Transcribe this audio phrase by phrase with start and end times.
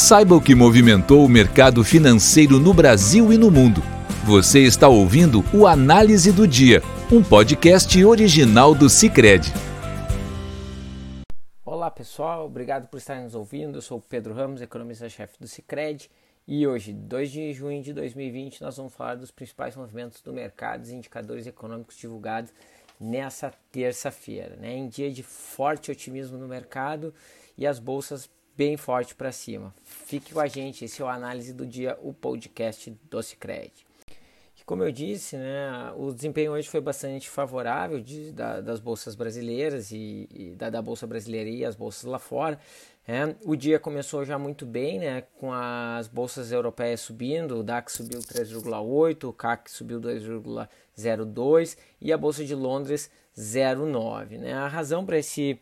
[0.00, 3.82] Saiba o que movimentou o mercado financeiro no Brasil e no mundo.
[4.24, 9.52] Você está ouvindo o Análise do Dia, um podcast original do Cicred.
[11.64, 13.78] Olá pessoal, obrigado por estarem nos ouvindo.
[13.78, 16.08] Eu sou Pedro Ramos, economista-chefe do Cicred.
[16.46, 20.86] E hoje, 2 de junho de 2020, nós vamos falar dos principais movimentos do mercado
[20.86, 22.52] e indicadores econômicos divulgados
[23.00, 24.76] nessa terça-feira, né?
[24.76, 27.12] em dia de forte otimismo no mercado
[27.56, 29.72] e as bolsas bem forte para cima.
[29.84, 33.86] Fique com a gente, esse é o Análise do Dia, o podcast do Cicred.
[34.66, 39.92] Como eu disse, né, o desempenho hoje foi bastante favorável de, da, das bolsas brasileiras
[39.92, 42.58] e, e da, da, bolsa brasileira e as bolsas lá fora.
[43.06, 43.34] Né.
[43.46, 48.18] O dia começou já muito bem, né, com as bolsas europeias subindo, o DAX subiu
[48.18, 54.36] 3,8, o CAC subiu 2,02 e a bolsa de Londres 0,9.
[54.38, 54.52] Né.
[54.52, 55.58] A razão para esse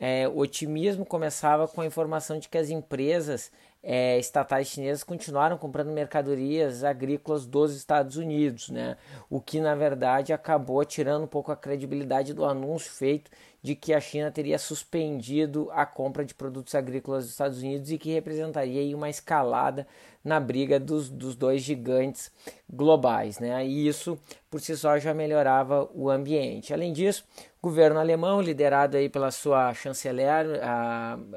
[0.00, 5.58] é, o otimismo começava com a informação de que as empresas é, estatais chinesas continuaram
[5.58, 8.96] comprando mercadorias agrícolas dos Estados Unidos, né?
[9.28, 13.30] o que na verdade acabou tirando um pouco a credibilidade do anúncio feito
[13.62, 17.98] de que a China teria suspendido a compra de produtos agrícolas dos Estados Unidos e
[17.98, 19.86] que representaria uma escalada
[20.24, 22.30] na briga dos, dos dois gigantes
[22.68, 23.38] globais.
[23.38, 23.66] Né?
[23.66, 24.18] E isso
[24.50, 26.72] por si só já melhorava o ambiente.
[26.72, 27.24] Além disso,
[27.62, 30.46] o governo alemão, liderado aí pela sua chanceler,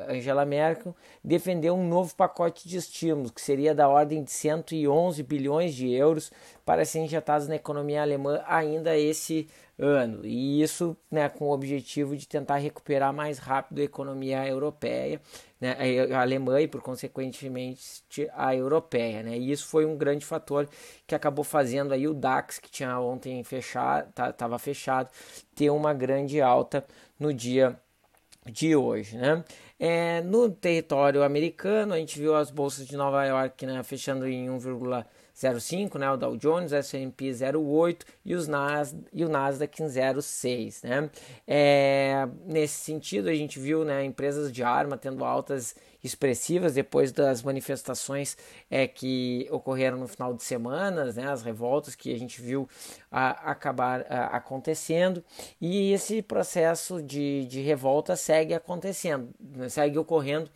[0.09, 5.73] Angela Merkel, defendeu um novo pacote de estímulos, que seria da ordem de 111 bilhões
[5.73, 6.31] de euros
[6.65, 10.25] para serem injetados na economia alemã ainda esse ano.
[10.25, 15.21] E isso né, com o objetivo de tentar recuperar mais rápido a economia europeia,
[15.59, 15.75] né,
[16.11, 19.23] a alemã e, por consequentemente, a europeia.
[19.23, 19.37] Né?
[19.37, 20.67] E isso foi um grande fator
[21.07, 25.09] que acabou fazendo aí o DAX, que tinha ontem fechado, estava fechado,
[25.55, 26.85] ter uma grande alta
[27.19, 27.79] no dia
[28.45, 29.43] de hoje, né?
[29.79, 34.47] É, no território americano, a gente viu as bolsas de Nova York né, fechando em
[34.47, 39.87] 1,5 0,5, né, o Dow Jones, S&P 0,8 e, os Nas, e o Nasdaq em
[39.87, 40.83] 0,6.
[40.83, 41.09] Né?
[41.47, 47.41] É, nesse sentido, a gente viu né, empresas de arma tendo altas expressivas depois das
[47.41, 48.37] manifestações
[48.69, 52.67] é, que ocorreram no final de semana, né, as revoltas que a gente viu
[53.11, 55.23] a, acabar a, acontecendo,
[55.61, 59.29] e esse processo de, de revolta segue acontecendo,
[59.69, 60.49] segue ocorrendo,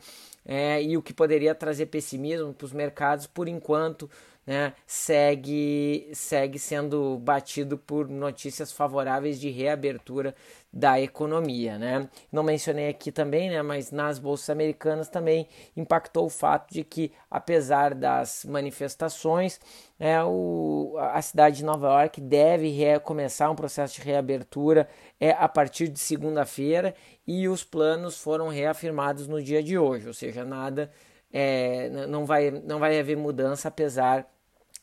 [0.46, 4.10] é, e o que poderia trazer pessimismo para os mercados por enquanto
[4.48, 10.34] né, segue, segue sendo batido por notícias favoráveis de reabertura
[10.72, 11.78] da economia.
[11.78, 12.10] Né?
[12.32, 17.12] Não mencionei aqui também, né, mas nas bolsas americanas também impactou o fato de que,
[17.30, 19.60] apesar das manifestações,
[20.00, 24.88] é, o, a cidade de Nova York deve recomeçar um processo de reabertura
[25.20, 30.14] é, a partir de segunda-feira e os planos foram reafirmados no dia de hoje, ou
[30.14, 30.90] seja, nada.
[31.30, 34.26] É, não, vai, não vai haver mudança apesar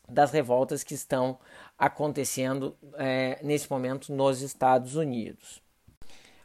[0.08, 1.38] das revoltas que estão
[1.78, 5.62] acontecendo é, nesse momento nos Estados Unidos.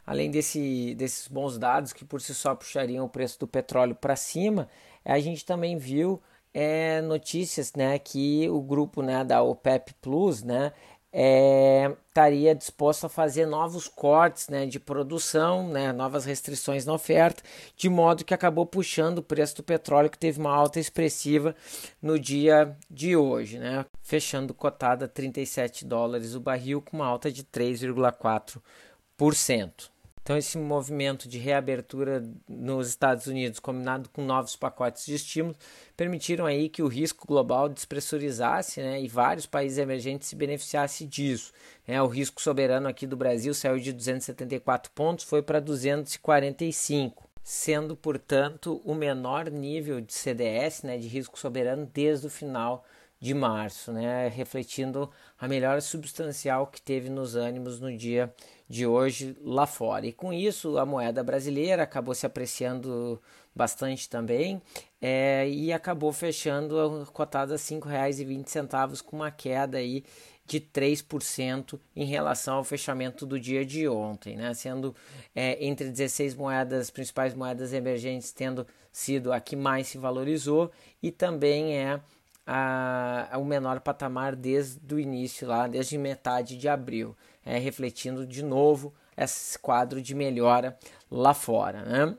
[0.06, 4.16] Além desse, desses bons dados que por si só puxariam o preço do petróleo para
[4.16, 4.68] cima,
[5.04, 6.20] a gente também viu
[6.52, 10.72] é, notícias né, que o grupo né, da OPEP Plus né,
[11.12, 17.42] é, estaria disposto a fazer novos cortes né, de produção, né, novas restrições na oferta,
[17.76, 21.54] de modo que acabou puxando o preço do petróleo, que teve uma alta expressiva
[22.00, 27.30] no dia de hoje, né, fechando cotada a 37 dólares o barril, com uma alta
[27.30, 29.90] de 3,4%.
[30.30, 35.56] Então, esse movimento de reabertura nos Estados Unidos, combinado com novos pacotes de estímulo,
[35.96, 41.52] permitiram aí que o risco global despressurizasse né, e vários países emergentes se beneficiassem disso.
[41.84, 42.00] Né.
[42.00, 48.80] O risco soberano aqui do Brasil saiu de 274 pontos, foi para 245 sendo, portanto,
[48.84, 52.84] o menor nível de CDS, né, de risco soberano, desde o final
[53.20, 58.32] de março, né, refletindo a melhora substancial que teve nos ânimos no dia
[58.66, 60.06] de hoje lá fora.
[60.06, 63.20] E com isso, a moeda brasileira acabou se apreciando
[63.54, 64.62] bastante também
[65.02, 70.02] é, e acabou fechando cotada a R$ 5,20 com uma queda aí
[70.46, 74.54] de 3% em relação ao fechamento do dia de ontem, né?
[74.54, 74.96] sendo
[75.34, 80.70] é, entre 16 moedas, principais moedas emergentes, tendo sido a que mais se valorizou
[81.02, 82.00] e também é
[82.46, 88.26] a, a, o menor patamar desde o início, lá, desde metade de abril, é, refletindo
[88.26, 90.78] de novo esse quadro de melhora
[91.10, 91.82] lá fora.
[91.82, 92.16] Né?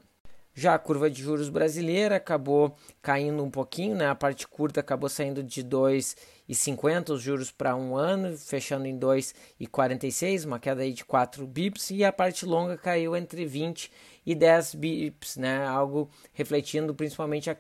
[0.54, 4.08] Já a curva de juros brasileira acabou caindo um pouquinho, né?
[4.08, 10.46] a parte curta acabou saindo de 2,50 os juros para um ano, fechando em 2,46,
[10.46, 13.92] uma queda aí de 4 bips, e a parte longa caiu entre 20
[14.26, 15.66] e 10 bips, né?
[15.66, 17.58] algo refletindo principalmente a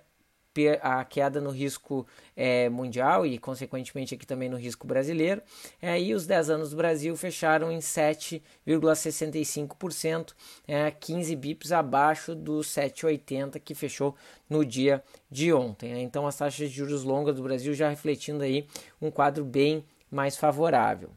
[0.81, 2.05] a queda no risco
[2.35, 5.41] é, mundial e, consequentemente, aqui também no risco brasileiro.
[5.81, 10.33] É, e os 10 anos do Brasil fecharam em 7,65%,
[10.67, 14.13] é, 15 bips abaixo dos 7,80% que fechou
[14.49, 15.93] no dia de ontem.
[15.93, 16.01] Né?
[16.01, 18.67] Então, as taxas de juros longas do Brasil já refletindo aí
[19.01, 21.09] um quadro bem mais favorável.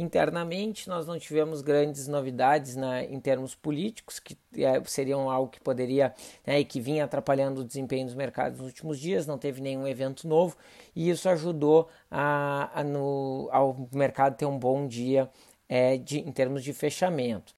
[0.00, 5.60] Internamente, nós não tivemos grandes novidades na, em termos políticos, que é, seriam algo que
[5.60, 6.14] poderia
[6.46, 9.88] né, e que vinha atrapalhando o desempenho dos mercados nos últimos dias, não teve nenhum
[9.88, 10.56] evento novo,
[10.94, 15.28] e isso ajudou a, a no, ao mercado ter um bom dia
[15.68, 17.52] é, de, em termos de fechamento.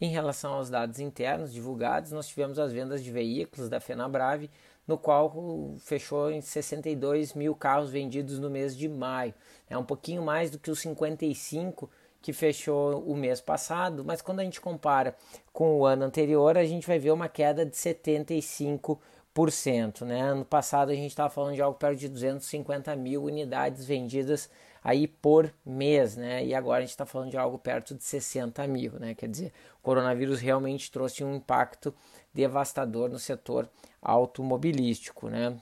[0.00, 4.50] Em relação aos dados internos divulgados, nós tivemos as vendas de veículos da Fenabrave,
[4.86, 9.34] no qual fechou em 62 mil carros vendidos no mês de maio.
[9.68, 11.90] É um pouquinho mais do que os 55
[12.20, 15.14] que fechou o mês passado, mas quando a gente compara
[15.52, 20.06] com o ano anterior, a gente vai ver uma queda de 75%.
[20.06, 20.22] Né?
[20.22, 24.48] Ano passado a gente estava falando de algo perto de 250 mil unidades vendidas
[24.84, 26.44] aí por mês, né?
[26.44, 29.14] E agora a gente está falando de algo perto de 60 mil, né?
[29.14, 31.94] Quer dizer, o coronavírus realmente trouxe um impacto
[32.34, 33.66] devastador no setor
[34.02, 35.56] automobilístico, né?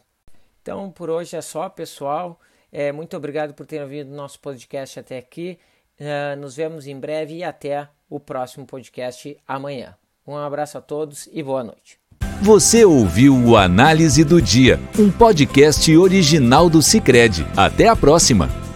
[0.60, 2.40] Então, por hoje é só, pessoal.
[2.72, 5.58] É, muito obrigado por terem ouvido nosso podcast até aqui.
[6.00, 9.94] Uh, nos vemos em breve e até o próximo podcast amanhã.
[10.26, 12.00] Um abraço a todos e boa noite.
[12.40, 17.46] Você ouviu o Análise do Dia, um podcast original do Cicred.
[17.56, 18.71] Até a próxima!